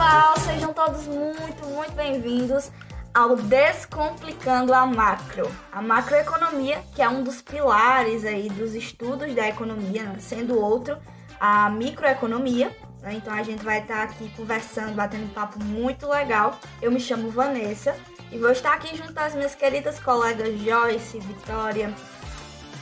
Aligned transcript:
pessoal, 0.00 0.34
sejam 0.38 0.72
todos 0.72 1.06
muito, 1.06 1.66
muito 1.66 1.92
bem-vindos 1.92 2.70
ao 3.12 3.36
Descomplicando 3.36 4.72
a 4.72 4.86
Macro. 4.86 5.46
A 5.70 5.82
macroeconomia, 5.82 6.82
que 6.94 7.02
é 7.02 7.08
um 7.08 7.22
dos 7.22 7.42
pilares 7.42 8.24
aí 8.24 8.48
dos 8.48 8.74
estudos 8.74 9.34
da 9.34 9.46
economia, 9.46 10.04
né? 10.04 10.16
sendo 10.18 10.58
outro 10.58 10.96
a 11.38 11.68
microeconomia. 11.68 12.74
Né? 13.02 13.12
Então 13.12 13.34
a 13.34 13.42
gente 13.42 13.62
vai 13.62 13.82
estar 13.82 14.04
aqui 14.04 14.30
conversando, 14.30 14.94
batendo 14.94 15.24
um 15.24 15.34
papo 15.34 15.62
muito 15.62 16.08
legal. 16.08 16.58
Eu 16.80 16.90
me 16.90 16.98
chamo 16.98 17.28
Vanessa 17.30 17.94
e 18.32 18.38
vou 18.38 18.52
estar 18.52 18.72
aqui 18.72 18.96
junto 18.96 19.18
às 19.18 19.34
minhas 19.34 19.54
queridas 19.54 20.00
colegas 20.00 20.58
Joyce, 20.60 21.20
Vitória, 21.20 21.92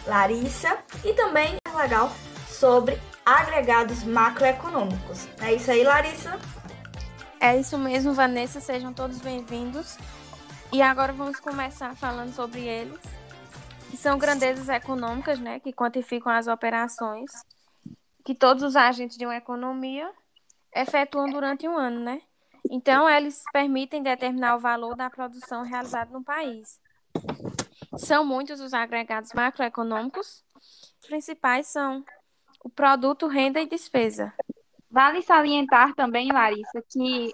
Larissa 0.07 0.79
e 1.05 1.13
também 1.15 1.57
é 1.67 1.77
legal 1.77 2.13
sobre 2.49 2.97
agregados 3.27 4.05
macroeconômicos. 4.05 5.27
É 5.41 5.53
isso 5.53 5.69
aí, 5.69 5.83
Larissa? 5.83 6.39
É 7.41 7.59
isso 7.59 7.79
mesmo, 7.79 8.13
Vanessa. 8.13 8.61
Sejam 8.61 8.93
todos 8.93 9.19
bem-vindos. 9.19 9.97
E 10.73 10.83
agora 10.83 11.13
vamos 11.13 11.39
começar 11.41 11.95
falando 11.97 12.35
sobre 12.35 12.61
eles, 12.61 13.01
são 13.97 14.19
grandezas 14.19 14.69
econômicas, 14.69 15.41
né, 15.41 15.59
que 15.61 15.73
quantificam 15.73 16.31
as 16.31 16.47
operações 16.47 17.31
que 18.25 18.35
todos 18.35 18.63
os 18.63 18.77
agentes 18.77 19.17
de 19.17 19.25
uma 19.25 19.37
economia 19.37 20.13
efetuam 20.75 21.31
durante 21.31 21.67
um 21.67 21.79
ano, 21.79 21.99
né? 22.01 22.21
Então, 22.71 23.09
eles 23.09 23.43
permitem 23.51 24.03
determinar 24.03 24.57
o 24.57 24.61
valor 24.61 24.95
da 24.95 25.09
produção 25.09 25.63
realizada 25.63 26.13
no 26.13 26.23
país. 26.23 26.79
São 27.97 28.27
muitos 28.27 28.61
os 28.61 28.75
agregados 28.75 29.33
macroeconômicos. 29.33 30.45
Os 31.01 31.07
principais 31.07 31.69
são 31.69 32.05
o 32.63 32.69
produto, 32.69 33.27
renda 33.27 33.61
e 33.61 33.67
despesa. 33.67 34.35
Vale 34.91 35.23
salientar 35.23 35.95
também, 35.95 36.33
Larissa, 36.33 36.83
que 36.91 37.33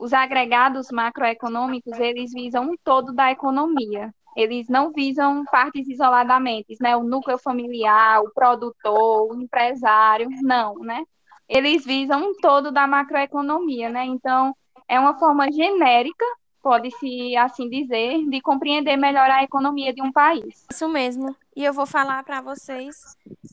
os 0.00 0.12
agregados 0.12 0.88
macroeconômicos, 0.90 1.98
eles 1.98 2.32
visam 2.32 2.64
um 2.64 2.74
todo 2.82 3.12
da 3.12 3.30
economia. 3.30 4.12
Eles 4.36 4.68
não 4.68 4.90
visam 4.92 5.44
partes 5.44 5.88
isoladamente, 5.88 6.74
né? 6.80 6.96
O 6.96 7.04
núcleo 7.04 7.38
familiar, 7.38 8.20
o 8.22 8.32
produtor, 8.32 9.30
o 9.30 9.40
empresário, 9.40 10.28
não, 10.42 10.74
né? 10.80 11.04
Eles 11.48 11.84
visam 11.84 12.30
um 12.30 12.34
todo 12.40 12.72
da 12.72 12.86
macroeconomia, 12.86 13.90
né? 13.90 14.04
Então, 14.06 14.56
é 14.88 14.98
uma 14.98 15.18
forma 15.18 15.52
genérica, 15.52 16.24
pode-se 16.62 17.36
assim 17.36 17.68
dizer, 17.68 18.24
de 18.28 18.40
compreender 18.40 18.96
melhor 18.96 19.28
a 19.30 19.42
economia 19.42 19.92
de 19.92 20.00
um 20.00 20.12
país. 20.12 20.64
Isso 20.70 20.88
mesmo. 20.88 21.34
E 21.54 21.64
eu 21.64 21.72
vou 21.72 21.86
falar 21.86 22.22
para 22.22 22.40
vocês 22.40 22.96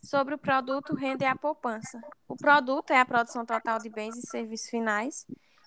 sobre 0.04 0.36
o 0.36 0.38
produto, 0.38 0.96
renda 0.96 1.26
e 1.26 1.28
a 1.28 1.36
poupança. 1.36 2.00
O 2.28 2.38
produto 2.38 2.92
é 2.92 3.00
a 3.00 3.06
produção 3.06 3.46
total 3.46 3.80
de 3.80 3.90
bens 3.90 4.16
e 4.16 4.22
serviços 4.22 4.70
finais 4.70 5.26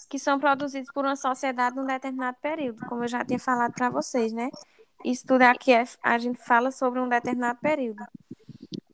que 0.09 0.19
são 0.19 0.39
produzidos 0.39 0.91
por 0.93 1.05
uma 1.05 1.17
sociedade 1.17 1.77
num 1.77 1.87
determinado 1.87 2.37
período, 2.43 2.85
como 2.87 3.05
eu 3.05 3.09
já 3.09 3.25
tinha 3.25 3.39
falado 3.39 3.73
para 3.73 3.89
vocês, 3.89 4.33
né? 4.33 4.51
Isso 5.05 5.27
tudo 5.27 5.43
aqui 5.43 5.73
é, 5.73 5.85
a 6.03 6.19
gente 6.19 6.39
fala 6.45 6.71
sobre 6.71 7.01
um 7.01 7.09
determinado 7.09 7.59
período. 7.61 8.05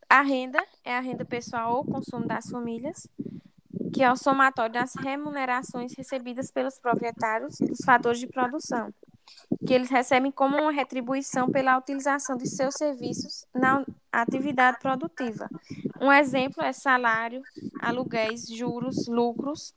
A 0.07 0.21
renda 0.21 0.63
é 0.83 0.95
a 0.95 0.99
renda 0.99 1.25
pessoal 1.25 1.75
ou 1.75 1.83
consumo 1.83 2.25
das 2.25 2.49
famílias, 2.49 3.07
que 3.93 4.03
é 4.03 4.11
o 4.11 4.15
somatório 4.15 4.73
das 4.73 4.93
remunerações 4.95 5.93
recebidas 5.95 6.51
pelos 6.51 6.79
proprietários 6.79 7.57
dos 7.59 7.79
fatores 7.85 8.19
de 8.19 8.27
produção, 8.27 8.93
que 9.65 9.73
eles 9.73 9.89
recebem 9.89 10.31
como 10.31 10.57
uma 10.57 10.71
retribuição 10.71 11.49
pela 11.49 11.77
utilização 11.77 12.37
de 12.37 12.47
seus 12.47 12.75
serviços 12.75 13.45
na 13.53 13.85
atividade 14.11 14.79
produtiva. 14.79 15.49
Um 15.99 16.11
exemplo 16.11 16.63
é 16.63 16.71
salário, 16.71 17.41
aluguéis, 17.81 18.47
juros, 18.47 19.07
lucros 19.07 19.73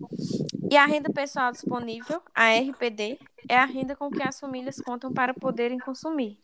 e 0.70 0.76
a 0.76 0.86
renda 0.86 1.12
pessoal 1.12 1.52
disponível, 1.52 2.22
a 2.34 2.50
RPD, 2.52 3.18
é 3.48 3.56
a 3.56 3.64
renda 3.64 3.94
com 3.96 4.10
que 4.10 4.22
as 4.22 4.38
famílias 4.38 4.76
contam 4.80 5.12
para 5.12 5.34
poderem 5.34 5.78
consumir. 5.78 6.38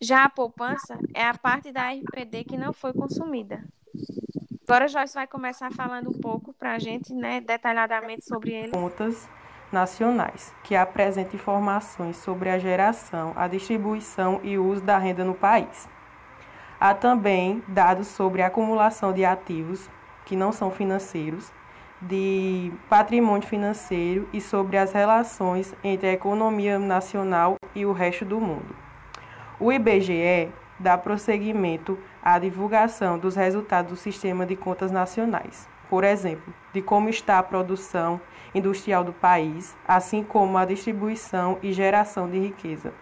Já 0.00 0.24
a 0.24 0.30
poupança 0.30 0.98
é 1.14 1.24
a 1.24 1.34
parte 1.34 1.70
da 1.72 1.92
RPD 1.92 2.44
que 2.44 2.56
não 2.56 2.72
foi 2.72 2.92
consumida. 2.92 3.64
Agora 4.68 4.88
Joyce 4.88 5.14
vai 5.14 5.28
começar 5.28 5.70
falando 5.70 6.10
um 6.10 6.20
pouco 6.20 6.52
para 6.52 6.72
a 6.72 6.78
gente, 6.80 7.14
né, 7.14 7.40
detalhadamente 7.40 8.24
sobre 8.24 8.52
ele. 8.52 8.72
Contas 8.72 9.28
nacionais, 9.70 10.52
que 10.64 10.74
apresentam 10.74 11.36
informações 11.36 12.16
sobre 12.16 12.50
a 12.50 12.58
geração, 12.58 13.32
a 13.36 13.46
distribuição 13.46 14.40
e 14.42 14.58
uso 14.58 14.82
da 14.82 14.98
renda 14.98 15.24
no 15.24 15.34
país. 15.34 15.88
Há 16.80 16.92
também 16.94 17.62
dados 17.68 18.08
sobre 18.08 18.42
a 18.42 18.48
acumulação 18.48 19.12
de 19.12 19.24
ativos 19.24 19.88
que 20.24 20.34
não 20.34 20.50
são 20.50 20.68
financeiros, 20.68 21.52
de 22.02 22.72
patrimônio 22.88 23.46
financeiro 23.46 24.28
e 24.32 24.40
sobre 24.40 24.78
as 24.78 24.90
relações 24.90 25.72
entre 25.84 26.08
a 26.08 26.12
economia 26.12 26.76
nacional 26.76 27.54
e 27.72 27.86
o 27.86 27.92
resto 27.92 28.24
do 28.24 28.40
mundo. 28.40 28.74
O 29.60 29.72
IBGE 29.72 30.52
dá 30.78 30.96
prosseguimento 30.96 31.98
à 32.22 32.38
divulgação 32.38 33.18
dos 33.18 33.36
resultados 33.36 33.92
do 33.92 33.96
Sistema 33.96 34.44
de 34.44 34.56
Contas 34.56 34.90
Nacionais, 34.90 35.68
por 35.88 36.04
exemplo, 36.04 36.52
de 36.72 36.82
como 36.82 37.08
está 37.08 37.38
a 37.38 37.42
produção 37.42 38.20
industrial 38.54 39.04
do 39.04 39.12
país, 39.12 39.76
assim 39.86 40.22
como 40.22 40.58
a 40.58 40.64
distribuição 40.64 41.58
e 41.62 41.72
geração 41.72 42.28
de 42.28 42.38
riqueza 42.38 42.92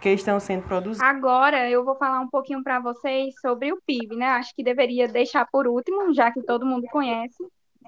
que 0.00 0.08
estão 0.08 0.40
sendo 0.40 0.62
produzidos. 0.62 1.06
Agora 1.06 1.68
eu 1.68 1.84
vou 1.84 1.94
falar 1.96 2.20
um 2.20 2.28
pouquinho 2.28 2.62
para 2.62 2.80
vocês 2.80 3.34
sobre 3.40 3.72
o 3.72 3.80
PIB, 3.86 4.16
né? 4.16 4.26
Acho 4.28 4.54
que 4.54 4.64
deveria 4.64 5.06
deixar 5.06 5.46
por 5.50 5.68
último, 5.68 6.12
já 6.14 6.32
que 6.32 6.42
todo 6.42 6.64
mundo 6.64 6.86
conhece, 6.90 7.44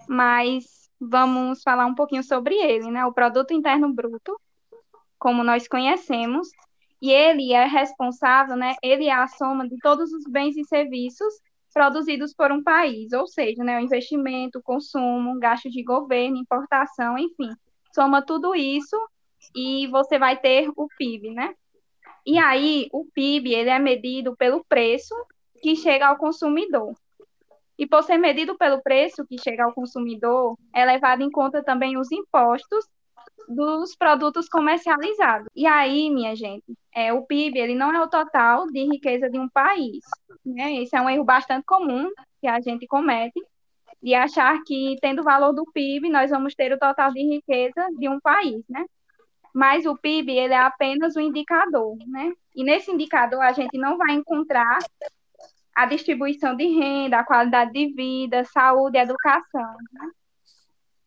mas 0.09 0.65
vamos 1.01 1.63
falar 1.63 1.87
um 1.87 1.95
pouquinho 1.95 2.23
sobre 2.23 2.55
ele, 2.55 2.91
né? 2.91 3.05
O 3.07 3.13
produto 3.13 3.55
interno 3.55 3.93
bruto, 3.93 4.39
como 5.19 5.43
nós 5.43 5.67
conhecemos, 5.67 6.49
e 7.03 7.11
ele 7.11 7.53
é 7.53 7.67
responsável, 7.67 8.57
né? 8.57 8.77
Ele 8.81 9.07
é 9.07 9.13
a 9.13 9.27
soma 9.27 9.69
de 9.69 9.77
todos 9.79 10.13
os 10.13 10.23
bens 10.25 10.57
e 10.57 10.65
serviços 10.65 11.35
produzidos 11.75 12.33
por 12.33 12.53
um 12.53 12.63
país, 12.63 13.13
ou 13.13 13.27
seja, 13.27 13.65
né, 13.65 13.79
o 13.79 13.81
investimento, 13.81 14.59
o 14.59 14.63
consumo, 14.63 15.39
gasto 15.41 15.69
de 15.69 15.83
governo, 15.83 16.37
importação, 16.37 17.19
enfim, 17.19 17.51
soma 17.95 18.23
tudo 18.23 18.55
isso 18.55 18.97
e 19.57 19.89
você 19.89 20.19
vai 20.19 20.39
ter 20.39 20.71
o 20.77 20.87
PIB, 20.97 21.31
né? 21.31 21.55
E 22.25 22.39
aí, 22.39 22.89
o 22.93 23.05
PIB, 23.07 23.53
ele 23.53 23.71
é 23.71 23.79
medido 23.81 24.37
pelo 24.37 24.65
preço 24.65 25.15
que 25.61 25.75
chega 25.75 26.07
ao 26.07 26.17
consumidor. 26.17 26.95
E 27.77 27.85
por 27.85 28.05
ser 28.05 28.19
medido 28.19 28.57
pelo 28.57 28.81
preço 28.81 29.27
que 29.27 29.41
chega 29.43 29.65
ao 29.65 29.73
consumidor, 29.73 30.57
é 30.73 30.85
levado 30.85 31.23
em 31.23 31.31
conta 31.31 31.65
também 31.65 31.99
os 31.99 32.13
impostos 32.13 32.87
dos 33.49 33.95
produtos 33.97 34.49
comercializados. 34.49 35.49
E 35.55 35.67
aí, 35.67 36.11
minha 36.11 36.35
gente, 36.35 36.65
é, 36.95 37.13
o 37.13 37.23
PIB 37.23 37.59
ele 37.59 37.75
não 37.75 37.95
é 37.95 38.01
o 38.01 38.09
total 38.09 38.67
de 38.67 38.85
riqueza 38.85 39.29
de 39.31 39.39
um 39.39 39.49
país. 39.49 40.05
Né? 40.45 40.83
Esse 40.83 40.97
é 40.97 41.01
um 41.01 41.09
erro 41.09 41.25
bastante 41.25 41.65
comum 41.65 42.11
que 42.41 42.47
a 42.47 42.61
gente 42.61 42.87
comete, 42.87 43.41
de 44.03 44.15
achar 44.15 44.61
que, 44.65 44.97
tendo 45.01 45.21
o 45.21 45.25
valor 45.25 45.53
do 45.53 45.65
PIB, 45.73 46.09
nós 46.09 46.31
vamos 46.31 46.55
ter 46.55 46.73
o 46.73 46.79
total 46.79 47.13
de 47.13 47.23
riqueza 47.23 47.87
de 47.97 48.09
um 48.09 48.19
país, 48.19 48.65
né? 48.69 48.85
Mas 49.55 49.87
o 49.87 49.97
PIB, 49.97 50.33
ele 50.33 50.55
é 50.55 50.59
apenas 50.59 51.15
um 51.15 51.21
indicador, 51.21 51.97
né? 52.09 52.33
E 52.57 52.65
nesse 52.65 52.91
indicador, 52.91 53.41
a 53.41 53.53
gente 53.53 53.79
não 53.79 53.97
vai 53.97 54.13
encontrar 54.15 54.79
a 55.75 55.87
distribuição 55.87 56.57
de 56.57 56.67
renda, 56.67 57.19
a 57.19 57.25
qualidade 57.25 57.73
de 57.73 57.93
vida, 57.95 58.45
saúde, 58.45 58.99
educação. 58.99 59.77
Né? 59.93 60.11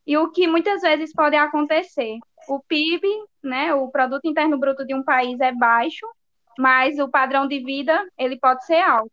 E 0.05 0.17
o 0.17 0.31
que 0.31 0.47
muitas 0.47 0.81
vezes 0.81 1.11
pode 1.13 1.35
acontecer, 1.35 2.17
o 2.47 2.59
PIB, 2.59 3.07
né, 3.43 3.73
o 3.73 3.89
produto 3.89 4.25
interno 4.25 4.57
bruto 4.57 4.85
de 4.85 4.93
um 4.93 5.03
país 5.03 5.39
é 5.39 5.51
baixo, 5.51 6.05
mas 6.57 6.99
o 6.99 7.09
padrão 7.09 7.47
de 7.47 7.59
vida 7.63 8.07
ele 8.17 8.37
pode 8.37 8.65
ser 8.65 8.81
alto. 8.81 9.11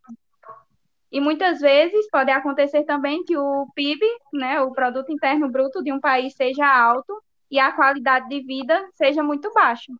E 1.10 1.20
muitas 1.20 1.60
vezes 1.60 2.08
pode 2.10 2.30
acontecer 2.30 2.84
também 2.84 3.22
que 3.25 3.36
o 3.36 3.66
PIB, 3.75 4.00
né, 4.32 4.60
o 4.60 4.72
produto 4.72 5.12
interno 5.12 5.50
bruto 5.50 5.82
de 5.82 5.92
um 5.92 6.00
país 6.00 6.34
seja 6.34 6.66
alto 6.66 7.22
e 7.50 7.59
a 7.59 7.72
qualidade 7.72 8.28
de 8.28 8.41
vida 8.41 8.89
seja 8.94 9.22
muito 9.22 9.53
baixa. 9.53 9.92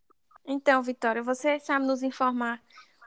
Então, 0.45 0.81
Vitória, 0.81 1.21
você 1.21 1.59
sabe 1.59 1.85
nos 1.85 2.03
informar 2.03 2.59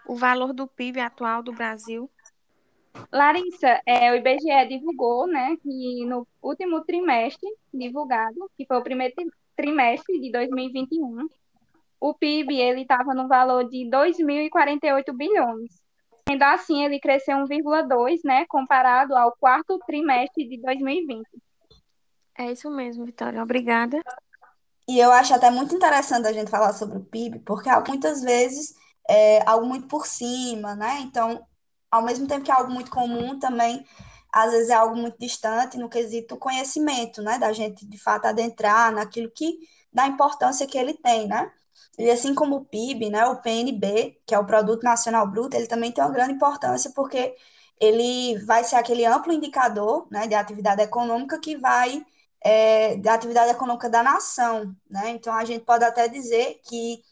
o 0.07 0.15
valor 0.15 0.53
do 0.53 0.67
PIB 0.67 1.01
atual 1.01 1.43
do 1.43 1.53
Brasil? 1.53 2.09
Larissa, 3.13 3.81
é, 3.87 4.13
o 4.13 4.17
IBGE 4.17 4.69
divulgou, 4.69 5.27
né, 5.27 5.57
que 5.63 6.05
no 6.05 6.27
último 6.43 6.83
trimestre 6.85 7.49
divulgado, 7.73 8.51
que 8.57 8.67
foi 8.67 8.77
o 8.79 8.83
primeiro 8.83 9.15
trimestre 9.57 10.21
de 10.21 10.31
2021, 10.33 11.29
o 12.01 12.15
PIB 12.15 12.61
ele 12.61 12.83
estava 12.83 13.15
no 13.15 13.27
valor 13.27 13.69
de 13.69 13.89
2.048 13.91 15.13
bilhões. 15.15 15.81
Sendo 16.29 16.43
assim, 16.43 16.85
ele 16.85 16.99
cresceu 16.99 17.37
1,2, 17.39 18.21
né, 18.25 18.45
comparado 18.49 19.15
ao 19.17 19.33
quarto 19.39 19.79
trimestre 19.87 20.49
de 20.49 20.61
2020. 20.61 21.27
É 22.39 22.53
isso 22.53 22.71
mesmo, 22.71 23.05
Vitória. 23.05 23.43
Obrigada. 23.43 24.03
E 24.89 24.99
eu 24.99 25.11
acho 25.11 25.35
até 25.35 25.51
muito 25.51 25.75
interessante 25.75 26.29
a 26.29 26.33
gente 26.33 26.51
falar 26.51 26.73
sobre 26.73 26.99
o 26.99 27.05
PIB, 27.05 27.41
porque 27.41 27.69
muitas 27.89 28.23
vezes 28.23 28.75
é 29.09 29.43
algo 29.49 29.67
muito 29.67 29.89
por 29.89 30.07
cima, 30.07 30.75
né? 30.75 31.01
Então, 31.01 31.45
ao 31.91 32.03
mesmo 32.03 32.27
tempo 32.27 32.45
que 32.45 32.51
é 32.51 32.55
algo 32.55 32.73
muito 32.73 32.91
comum, 32.91 33.39
também 33.39 33.85
às 34.33 34.51
vezes 34.53 34.69
é 34.69 34.75
algo 34.75 34.97
muito 34.97 35.19
distante 35.19 35.79
no 35.79 35.89
quesito 35.89 36.37
conhecimento, 36.37 37.23
né, 37.23 37.39
da 37.39 37.53
gente 37.53 37.87
de 37.87 37.99
fato 37.99 38.27
adentrar 38.27 38.93
naquilo 38.93 39.31
que 39.31 39.59
da 39.93 40.07
importância 40.07 40.67
que 40.67 40.77
ele 40.77 40.95
tem, 40.95 41.27
né? 41.27 41.51
E 41.99 42.11
assim 42.11 42.35
como 42.35 42.57
o 42.57 42.65
PIB, 42.65 43.09
né, 43.11 43.25
o 43.27 43.41
PNB, 43.41 44.21
que 44.27 44.35
é 44.35 44.39
o 44.39 44.45
Produto 44.45 44.83
Nacional 44.83 45.27
Bruto, 45.27 45.57
ele 45.57 45.67
também 45.67 45.91
tem 45.91 46.05
uma 46.05 46.13
grande 46.13 46.35
importância 46.35 46.93
porque 46.95 47.35
ele 47.81 48.39
vai 48.45 48.65
ser 48.65 48.77
aquele 48.77 49.05
amplo 49.07 49.33
indicador, 49.33 50.07
né, 50.11 50.27
de 50.27 50.35
atividade 50.35 50.83
econômica 50.83 51.39
que 51.41 51.57
vai 51.57 52.05
é, 52.43 52.97
da 52.99 53.15
atividade 53.15 53.51
econômica 53.51 53.89
da 53.89 54.03
nação, 54.03 54.77
né? 54.91 55.11
Então 55.11 55.33
a 55.33 55.45
gente 55.45 55.65
pode 55.65 55.85
até 55.85 56.09
dizer 56.09 56.61
que 56.69 57.03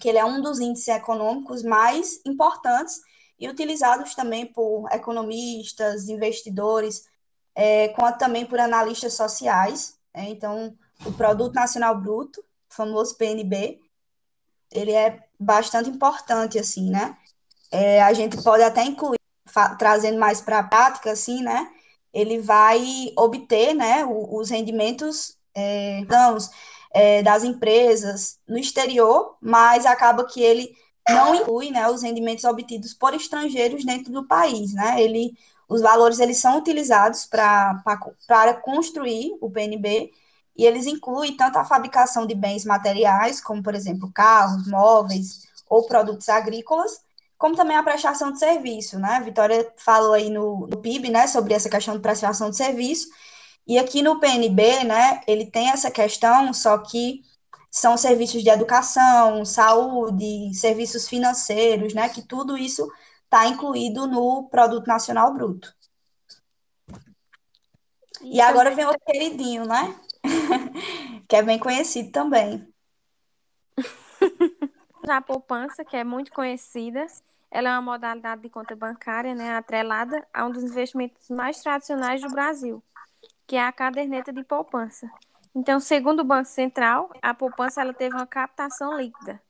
que 0.00 0.08
ele 0.08 0.18
é 0.18 0.24
um 0.24 0.40
dos 0.40 0.60
índices 0.60 0.88
econômicos 0.88 1.62
mais 1.62 2.20
importantes 2.24 3.00
e 3.38 3.48
utilizados 3.48 4.14
também 4.14 4.46
por 4.46 4.88
economistas, 4.90 6.08
investidores, 6.08 7.08
é, 7.54 7.88
quanto 7.88 8.18
também 8.18 8.44
por 8.44 8.58
analistas 8.58 9.14
sociais. 9.14 9.96
Né? 10.14 10.30
Então, 10.30 10.76
o 11.06 11.12
Produto 11.12 11.54
Nacional 11.54 11.98
Bruto, 12.00 12.42
famoso 12.68 13.16
PNB, 13.16 13.80
ele 14.70 14.92
é 14.92 15.24
bastante 15.38 15.88
importante, 15.88 16.58
assim, 16.58 16.90
né? 16.90 17.16
É, 17.70 18.02
a 18.02 18.12
gente 18.12 18.42
pode 18.42 18.62
até 18.62 18.84
incluir, 18.84 19.18
trazendo 19.78 20.18
mais 20.18 20.40
para 20.40 20.58
a 20.58 20.62
prática, 20.62 21.12
assim, 21.12 21.42
né? 21.42 21.70
Ele 22.12 22.40
vai 22.40 23.12
obter, 23.16 23.74
né, 23.74 24.04
os 24.04 24.50
rendimentos 24.50 25.36
é, 25.54 26.02
é, 26.92 27.22
das 27.22 27.44
empresas 27.44 28.38
no 28.48 28.58
exterior, 28.58 29.36
mas 29.40 29.86
acaba 29.86 30.24
que 30.24 30.42
ele 30.42 30.74
não 31.08 31.34
inclui 31.34 31.70
né, 31.70 31.88
os 31.88 32.02
rendimentos 32.02 32.44
obtidos 32.44 32.94
por 32.94 33.14
estrangeiros 33.14 33.84
dentro 33.84 34.12
do 34.12 34.26
país. 34.26 34.72
Né? 34.72 35.02
Ele, 35.02 35.36
os 35.68 35.80
valores 35.80 36.18
eles 36.18 36.38
são 36.38 36.58
utilizados 36.58 37.26
para 37.26 38.54
construir 38.62 39.36
o 39.40 39.50
PNB 39.50 40.10
e 40.56 40.66
eles 40.66 40.86
incluem 40.86 41.36
tanto 41.36 41.58
a 41.58 41.64
fabricação 41.64 42.26
de 42.26 42.34
bens 42.34 42.64
materiais, 42.64 43.40
como, 43.40 43.62
por 43.62 43.74
exemplo, 43.74 44.10
carros, 44.12 44.66
móveis 44.66 45.46
ou 45.68 45.86
produtos 45.86 46.28
agrícolas, 46.28 47.00
como 47.38 47.54
também 47.54 47.76
a 47.76 47.82
prestação 47.82 48.32
de 48.32 48.40
serviço, 48.40 48.98
né? 48.98 49.16
A 49.16 49.20
Vitória 49.20 49.72
falou 49.76 50.14
aí 50.14 50.28
no, 50.28 50.66
no 50.66 50.78
PIB, 50.78 51.10
né, 51.10 51.28
sobre 51.28 51.54
essa 51.54 51.70
questão 51.70 51.94
de 51.94 52.00
prestação 52.00 52.50
de 52.50 52.56
serviço, 52.56 53.08
e 53.68 53.78
aqui 53.78 54.02
no 54.02 54.18
PNB, 54.18 54.82
né, 54.84 55.20
ele 55.26 55.46
tem 55.46 55.70
essa 55.70 55.90
questão, 55.90 56.52
só 56.52 56.78
que 56.78 57.22
são 57.78 57.96
serviços 57.96 58.42
de 58.42 58.50
educação, 58.50 59.44
saúde, 59.44 60.52
serviços 60.54 61.08
financeiros, 61.08 61.94
né, 61.94 62.08
que 62.08 62.22
tudo 62.22 62.56
isso 62.56 62.90
está 63.24 63.46
incluído 63.46 64.06
no 64.06 64.48
Produto 64.48 64.86
Nacional 64.86 65.32
Bruto. 65.32 65.74
E, 68.20 68.36
e 68.36 68.40
agora 68.40 68.74
vem 68.74 68.84
outro 68.84 69.00
queridinho, 69.06 69.64
né? 69.64 69.94
que 71.28 71.36
é 71.36 71.42
bem 71.42 71.58
conhecido 71.58 72.10
também. 72.10 72.66
A 75.08 75.22
poupança, 75.22 75.84
que 75.84 75.96
é 75.96 76.04
muito 76.04 76.32
conhecida, 76.32 77.06
ela 77.50 77.70
é 77.70 77.72
uma 77.72 77.92
modalidade 77.92 78.42
de 78.42 78.50
conta 78.50 78.76
bancária, 78.76 79.34
né, 79.34 79.56
atrelada 79.56 80.26
a 80.34 80.44
um 80.44 80.50
dos 80.50 80.64
investimentos 80.64 81.30
mais 81.30 81.62
tradicionais 81.62 82.20
do 82.20 82.28
Brasil, 82.28 82.82
que 83.46 83.56
é 83.56 83.64
a 83.64 83.72
caderneta 83.72 84.32
de 84.32 84.44
poupança. 84.44 85.08
Então, 85.58 85.80
segundo 85.80 86.20
o 86.20 86.24
Banco 86.24 86.48
Central, 86.48 87.10
a 87.20 87.34
poupança 87.34 87.80
ela 87.80 87.92
teve 87.92 88.14
uma 88.14 88.28
captação 88.28 88.96
líquida 88.96 89.42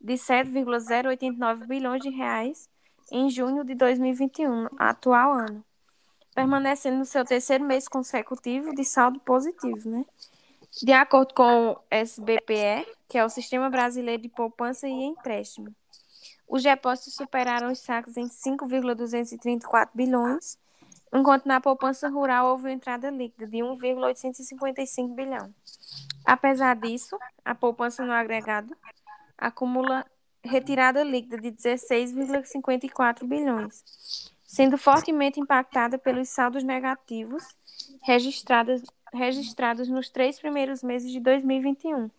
de 0.00 0.16
7,089 0.16 1.66
bilhões 1.66 2.00
de 2.00 2.10
reais 2.10 2.70
em 3.10 3.28
junho 3.28 3.64
de 3.64 3.74
2021, 3.74 4.68
atual 4.78 5.32
ano, 5.32 5.64
permanecendo 6.32 6.98
no 6.98 7.04
seu 7.04 7.24
terceiro 7.24 7.64
mês 7.64 7.88
consecutivo 7.88 8.72
de 8.72 8.84
saldo 8.84 9.18
positivo, 9.18 9.90
né? 9.90 10.04
De 10.80 10.92
acordo 10.92 11.34
com 11.34 11.72
o 11.72 11.80
SBPE, 11.90 12.86
que 13.08 13.18
é 13.18 13.24
o 13.24 13.28
Sistema 13.28 13.68
Brasileiro 13.68 14.22
de 14.22 14.28
Poupança 14.28 14.86
e 14.86 14.92
Empréstimo, 14.92 15.74
os 16.46 16.62
depósitos 16.62 17.14
superaram 17.14 17.72
os 17.72 17.80
saques 17.80 18.16
em 18.16 18.28
5,234 18.28 19.90
bilhões 19.92 20.56
enquanto 21.12 21.46
na 21.46 21.60
poupança 21.60 22.08
rural 22.08 22.48
houve 22.48 22.70
entrada 22.70 23.10
líquida 23.10 23.46
de 23.46 23.62
1,855 23.62 25.14
bilhão. 25.14 25.52
Apesar 26.24 26.76
disso, 26.76 27.18
a 27.44 27.54
poupança 27.54 28.04
no 28.04 28.12
agregado 28.12 28.76
acumula 29.36 30.04
retirada 30.44 31.02
líquida 31.02 31.38
de 31.38 31.50
16,54 31.50 33.24
bilhões, 33.26 34.32
sendo 34.44 34.76
fortemente 34.78 35.40
impactada 35.40 35.98
pelos 35.98 36.28
saldos 36.28 36.62
negativos 36.62 37.44
registrados, 38.02 38.82
registrados 39.12 39.88
nos 39.88 40.08
três 40.08 40.38
primeiros 40.38 40.82
meses 40.82 41.10
de 41.10 41.20
2021. 41.20 42.10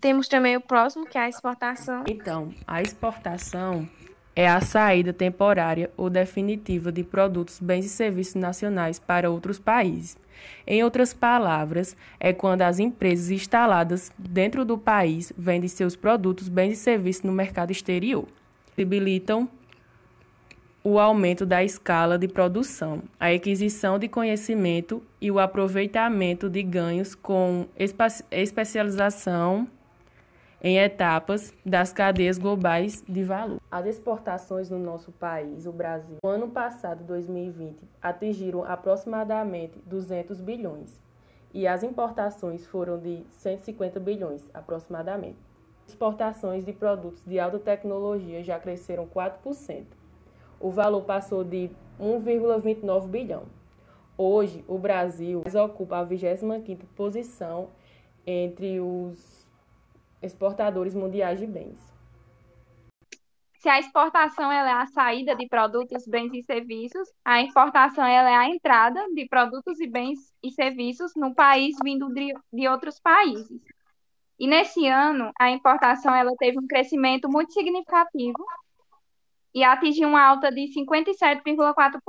Temos 0.00 0.28
também 0.28 0.56
o 0.56 0.60
próximo, 0.60 1.06
que 1.06 1.16
é 1.18 1.22
a 1.22 1.28
exportação. 1.28 2.04
Então, 2.06 2.54
a 2.66 2.82
exportação 2.82 3.88
é 4.36 4.46
a 4.46 4.60
saída 4.60 5.14
temporária 5.14 5.90
ou 5.96 6.10
definitiva 6.10 6.92
de 6.92 7.02
produtos, 7.02 7.58
bens 7.58 7.86
e 7.86 7.88
serviços 7.88 8.34
nacionais 8.34 8.98
para 8.98 9.30
outros 9.30 9.58
países. 9.58 10.18
Em 10.66 10.84
outras 10.84 11.14
palavras, 11.14 11.96
é 12.20 12.34
quando 12.34 12.60
as 12.60 12.78
empresas 12.78 13.30
instaladas 13.30 14.12
dentro 14.18 14.62
do 14.62 14.76
país 14.76 15.32
vendem 15.38 15.68
seus 15.68 15.96
produtos, 15.96 16.50
bens 16.50 16.74
e 16.74 16.76
serviços 16.76 17.22
no 17.22 17.32
mercado 17.32 17.70
exterior. 17.70 18.28
Possibilitam 18.66 19.48
o 20.84 20.98
aumento 20.98 21.46
da 21.46 21.64
escala 21.64 22.18
de 22.18 22.28
produção, 22.28 23.02
a 23.18 23.28
aquisição 23.28 23.98
de 23.98 24.06
conhecimento 24.06 25.02
e 25.18 25.30
o 25.30 25.40
aproveitamento 25.40 26.50
de 26.50 26.62
ganhos 26.62 27.14
com 27.14 27.66
especialização 28.30 29.66
em 30.62 30.78
etapas 30.78 31.52
das 31.64 31.92
cadeias 31.92 32.38
globais 32.38 33.04
de 33.08 33.22
valor. 33.22 33.60
As 33.70 33.86
exportações 33.86 34.70
no 34.70 34.78
nosso 34.78 35.12
país, 35.12 35.66
o 35.66 35.72
Brasil, 35.72 36.16
no 36.22 36.30
ano 36.30 36.48
passado, 36.48 37.04
2020, 37.04 37.82
atingiram 38.00 38.64
aproximadamente 38.64 39.78
200 39.86 40.40
bilhões 40.40 41.00
e 41.52 41.66
as 41.66 41.82
importações 41.82 42.66
foram 42.66 42.98
de 42.98 43.22
150 43.30 44.00
bilhões 44.00 44.48
aproximadamente. 44.52 45.38
Exportações 45.86 46.64
de 46.64 46.72
produtos 46.72 47.24
de 47.24 47.38
alta 47.38 47.58
tecnologia 47.58 48.42
já 48.42 48.58
cresceram 48.58 49.06
4%. 49.06 49.84
O 50.58 50.70
valor 50.70 51.02
passou 51.02 51.44
de 51.44 51.70
1,29 52.00 53.06
bilhão. 53.06 53.44
Hoje, 54.18 54.64
o 54.66 54.78
Brasil 54.78 55.42
ocupa 55.64 55.98
a 55.98 56.06
25ª 56.06 56.80
posição 56.96 57.68
entre 58.26 58.80
os 58.80 59.45
exportadores 60.22 60.94
mundiais 60.94 61.38
de 61.38 61.46
bens. 61.46 61.96
Se 63.58 63.68
a 63.68 63.80
exportação 63.80 64.52
é 64.52 64.60
a 64.60 64.86
saída 64.86 65.34
de 65.34 65.48
produtos, 65.48 66.06
bens 66.06 66.32
e 66.32 66.42
serviços, 66.42 67.08
a 67.24 67.40
importação 67.40 68.04
é 68.04 68.36
a 68.36 68.48
entrada 68.48 69.04
de 69.12 69.26
produtos 69.26 69.80
e 69.80 69.88
bens 69.88 70.32
e 70.42 70.52
serviços 70.52 71.12
no 71.16 71.34
país 71.34 71.76
vindo 71.82 72.08
de, 72.12 72.32
de 72.52 72.68
outros 72.68 73.00
países. 73.00 73.60
E 74.38 74.46
nesse 74.46 74.86
ano, 74.86 75.32
a 75.38 75.50
importação 75.50 76.14
ela 76.14 76.30
teve 76.38 76.58
um 76.58 76.66
crescimento 76.66 77.28
muito 77.28 77.52
significativo 77.52 78.44
e 79.54 79.64
atingiu 79.64 80.10
uma 80.10 80.22
alta 80.22 80.52
de 80.52 80.68
57,4%. 80.72 82.00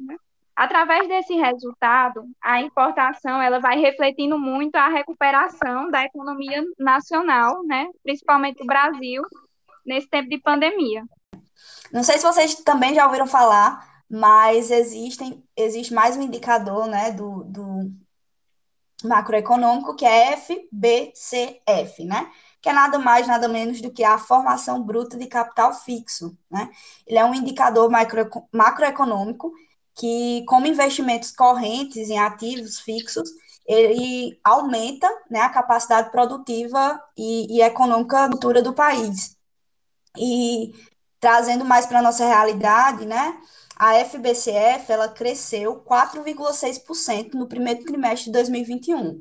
Né? 0.00 0.16
Através 0.56 1.06
desse 1.06 1.34
resultado, 1.34 2.26
a 2.42 2.62
importação 2.62 3.42
ela 3.42 3.60
vai 3.60 3.78
refletindo 3.78 4.38
muito 4.38 4.74
a 4.76 4.88
recuperação 4.88 5.90
da 5.90 6.02
economia 6.02 6.64
nacional, 6.78 7.62
né, 7.64 7.86
principalmente 8.02 8.58
do 8.58 8.66
Brasil, 8.66 9.22
nesse 9.84 10.08
tempo 10.08 10.30
de 10.30 10.38
pandemia. 10.38 11.04
Não 11.92 12.02
sei 12.02 12.16
se 12.16 12.24
vocês 12.24 12.54
também 12.54 12.94
já 12.94 13.04
ouviram 13.04 13.26
falar, 13.26 14.02
mas 14.10 14.70
existem, 14.70 15.44
existe 15.54 15.92
mais 15.92 16.16
um 16.16 16.22
indicador 16.22 16.86
né, 16.86 17.12
do, 17.12 17.44
do 17.44 17.92
macroeconômico, 19.04 19.94
que 19.94 20.06
é 20.06 20.36
FBCF, 20.36 22.04
né? 22.04 22.30
que 22.62 22.70
é 22.70 22.72
nada 22.72 22.98
mais, 22.98 23.26
nada 23.26 23.46
menos 23.46 23.80
do 23.80 23.92
que 23.92 24.02
a 24.02 24.18
formação 24.18 24.82
bruta 24.82 25.16
de 25.16 25.26
capital 25.26 25.72
fixo. 25.72 26.36
Né? 26.50 26.68
Ele 27.06 27.18
é 27.18 27.24
um 27.24 27.34
indicador 27.34 27.88
macro, 27.90 28.28
macroeconômico 28.52 29.52
que, 29.96 30.44
como 30.46 30.66
investimentos 30.66 31.30
correntes 31.32 32.10
em 32.10 32.18
ativos 32.18 32.78
fixos, 32.80 33.30
ele 33.66 34.38
aumenta 34.44 35.08
né, 35.30 35.40
a 35.40 35.48
capacidade 35.48 36.10
produtiva 36.10 37.02
e, 37.16 37.56
e 37.56 37.62
econômica 37.62 38.30
futura 38.30 38.62
do 38.62 38.74
país. 38.74 39.36
E 40.16 40.72
trazendo 41.18 41.64
mais 41.64 41.86
para 41.86 41.98
a 41.98 42.02
nossa 42.02 42.24
realidade, 42.24 43.06
né, 43.06 43.40
a 43.76 43.94
FBCF 44.04 44.90
ela 44.92 45.08
cresceu 45.08 45.82
4,6% 45.82 47.34
no 47.34 47.48
primeiro 47.48 47.84
trimestre 47.84 48.26
de 48.26 48.32
2021. 48.32 49.18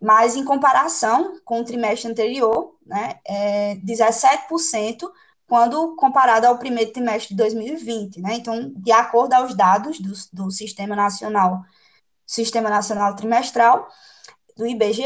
Mas 0.00 0.36
em 0.36 0.44
comparação 0.44 1.40
com 1.44 1.60
o 1.60 1.64
trimestre 1.64 2.10
anterior, 2.10 2.76
né, 2.86 3.18
é 3.26 3.76
17% 3.76 5.10
quando 5.46 5.94
comparado 5.96 6.46
ao 6.46 6.58
primeiro 6.58 6.92
trimestre 6.92 7.30
de 7.30 7.36
2020, 7.36 8.20
né? 8.20 8.34
Então, 8.34 8.72
de 8.74 8.92
acordo 8.92 9.32
aos 9.34 9.54
dados 9.54 10.00
do, 10.00 10.12
do 10.32 10.50
Sistema 10.50 10.96
Nacional, 10.96 11.62
Sistema 12.26 12.68
Nacional 12.68 13.14
Trimestral, 13.14 13.88
do 14.56 14.66
IBGE, 14.66 15.04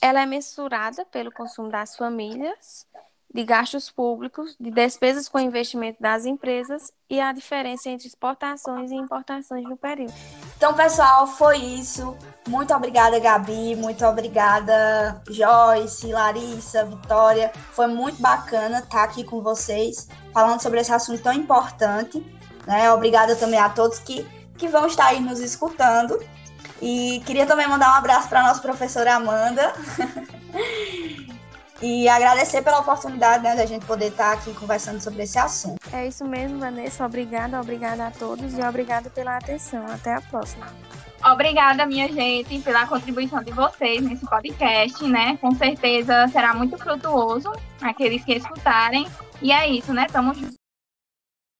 Ela 0.00 0.22
é 0.22 0.26
mensurada 0.26 1.04
pelo 1.04 1.30
consumo 1.30 1.68
das 1.68 1.94
famílias, 1.94 2.86
de 3.32 3.44
gastos 3.44 3.90
públicos, 3.90 4.56
de 4.58 4.70
despesas 4.70 5.28
com 5.28 5.38
investimento 5.38 6.00
das 6.00 6.24
empresas 6.24 6.90
e 7.10 7.20
a 7.20 7.30
diferença 7.30 7.90
entre 7.90 8.08
exportações 8.08 8.90
e 8.90 8.94
importações 8.94 9.64
no 9.64 9.76
período. 9.76 10.14
Então, 10.56 10.72
pessoal, 10.72 11.26
foi 11.26 11.58
isso. 11.58 12.16
Muito 12.48 12.72
obrigada, 12.72 13.20
Gabi. 13.20 13.76
Muito 13.76 14.06
obrigada, 14.06 15.22
Joyce, 15.28 16.10
Larissa, 16.10 16.86
Vitória. 16.86 17.52
Foi 17.72 17.86
muito 17.86 18.22
bacana 18.22 18.78
estar 18.78 19.04
aqui 19.04 19.22
com 19.22 19.42
vocês, 19.42 20.08
falando 20.32 20.62
sobre 20.62 20.80
esse 20.80 20.92
assunto 20.92 21.22
tão 21.22 21.34
importante. 21.34 22.24
Né? 22.68 22.92
Obrigada 22.92 23.34
também 23.34 23.58
a 23.58 23.70
todos 23.70 23.98
que, 23.98 24.28
que 24.58 24.68
vão 24.68 24.86
estar 24.86 25.06
aí 25.06 25.20
nos 25.20 25.40
escutando. 25.40 26.22
E 26.82 27.22
queria 27.24 27.46
também 27.46 27.66
mandar 27.66 27.90
um 27.92 27.94
abraço 27.94 28.28
para 28.28 28.40
a 28.40 28.48
nossa 28.48 28.60
professora 28.60 29.14
Amanda. 29.14 29.72
e 31.80 32.06
agradecer 32.06 32.60
pela 32.62 32.80
oportunidade 32.80 33.42
né, 33.42 33.56
da 33.56 33.64
gente 33.64 33.86
poder 33.86 34.08
estar 34.08 34.32
aqui 34.32 34.52
conversando 34.52 35.00
sobre 35.00 35.22
esse 35.22 35.38
assunto. 35.38 35.78
É 35.90 36.06
isso 36.06 36.26
mesmo, 36.26 36.58
Vanessa. 36.58 37.06
Obrigada, 37.06 37.58
obrigada 37.58 38.06
a 38.06 38.10
todos 38.10 38.58
e 38.58 38.60
obrigada 38.60 39.08
pela 39.08 39.38
atenção. 39.38 39.86
Até 39.86 40.14
a 40.14 40.20
próxima. 40.20 40.66
Obrigada, 41.24 41.86
minha 41.86 42.06
gente, 42.12 42.60
pela 42.60 42.86
contribuição 42.86 43.42
de 43.42 43.50
vocês 43.50 44.02
nesse 44.02 44.26
podcast, 44.26 45.02
né? 45.04 45.38
Com 45.40 45.52
certeza 45.52 46.28
será 46.28 46.52
muito 46.52 46.76
frutuoso 46.76 47.50
aqueles 47.80 48.22
que 48.22 48.34
escutarem. 48.34 49.08
E 49.40 49.50
é 49.50 49.66
isso, 49.68 49.94
né? 49.94 50.06
Tamo 50.12 50.34
junto. 50.34 50.57